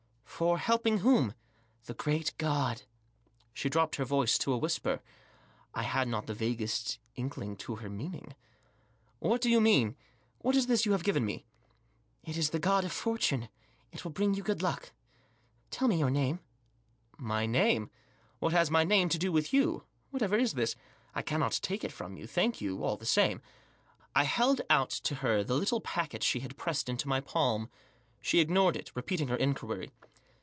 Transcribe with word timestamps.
"For 0.41 0.57
helping 0.57 0.97
whom?"" 0.99 1.35
The 1.85 1.93
Great 1.93 2.33
God." 2.39 2.81
She 3.53 3.69
dropped 3.69 3.97
her 3.97 4.05
voice 4.05 4.39
to 4.39 4.51
a 4.53 4.57
whisper. 4.57 4.99
I 5.75 5.83
had 5.83 6.07
not 6.07 6.25
the 6.25 6.33
vaguest 6.33 6.97
inkling 7.15 7.59
of 7.69 7.79
her 7.81 7.91
meaning." 7.91 8.33
What 9.19 9.39
do 9.39 9.51
you 9.51 9.61
mean?— 9.61 9.95
What 10.41 10.55
is 10.55 10.65
this 10.65 10.83
you 10.83 10.93
have 10.93 11.03
given 11.03 11.23
me?"" 11.27 11.45
It 12.25 12.37
is 12.37 12.49
the 12.49 12.57
God 12.57 12.83
of 12.85 12.91
Fortune; 12.91 13.49
it 13.91 14.03
will 14.03 14.09
bring 14.13 14.33
you 14.33 14.41
good 14.41 14.63
luck. 14.63 14.93
Tell 15.69 15.87
me 15.87 15.99
your 15.99 16.09
name." 16.09 16.39
u 17.19 17.23
My 17.23 17.45
name? 17.45 17.91
What 18.39 18.51
has 18.51 18.71
my 18.71 18.83
name 18.83 19.09
to 19.09 19.19
do 19.19 19.31
with 19.31 19.53
you? 19.53 19.83
Whatever 20.09 20.37
is 20.37 20.53
this? 20.53 20.75
I 21.13 21.21
cannot 21.21 21.59
take 21.61 21.83
it 21.83 21.91
from 21.91 22.17
you; 22.17 22.25
thank 22.25 22.59
you 22.59 22.83
all 22.83 22.97
the 22.97 23.05
same." 23.05 23.43
I 24.15 24.23
held 24.23 24.59
out 24.71 24.89
to 25.05 25.15
her 25.21 25.43
the 25.43 25.53
little 25.57 25.81
packet 25.81 26.23
she 26.23 26.39
had 26.39 26.57
pressed 26.57 26.89
into 26.89 27.07
my 27.07 27.19
palm. 27.21 27.69
She 28.23 28.39
ignored 28.39 28.75
it; 28.75 28.89
repeating 28.95 29.27
her 29.27 29.37
inquiry. 29.37 29.91